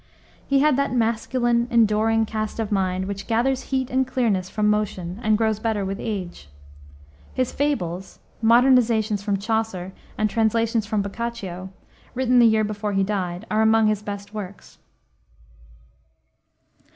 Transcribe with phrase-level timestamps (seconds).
[0.47, 5.19] He had that masculine, enduring cast of mind which gathers heat and clearness from motion,
[5.21, 6.49] and grows better with age.
[7.35, 11.69] His Fables modernizations from Chaucer and translations from Boccaccio
[12.15, 14.79] written the year before he died, are among his best works.